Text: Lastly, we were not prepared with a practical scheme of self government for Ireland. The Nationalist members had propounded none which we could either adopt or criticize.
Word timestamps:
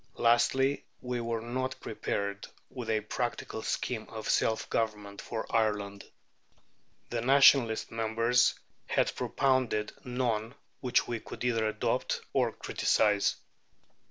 Lastly, 0.15 0.83
we 0.99 1.21
were 1.21 1.41
not 1.41 1.79
prepared 1.79 2.47
with 2.71 2.89
a 2.89 3.01
practical 3.01 3.61
scheme 3.61 4.07
of 4.09 4.27
self 4.27 4.67
government 4.67 5.21
for 5.21 5.45
Ireland. 5.55 6.05
The 7.11 7.21
Nationalist 7.21 7.91
members 7.91 8.55
had 8.87 9.13
propounded 9.15 9.93
none 10.03 10.55
which 10.79 11.07
we 11.07 11.19
could 11.19 11.43
either 11.43 11.67
adopt 11.67 12.21
or 12.33 12.51
criticize. 12.51 13.35